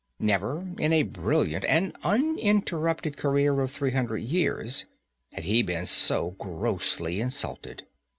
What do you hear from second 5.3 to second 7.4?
had he been so grossly